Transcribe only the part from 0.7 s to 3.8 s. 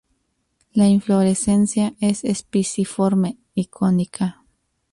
La inflorescencia es espiciforme y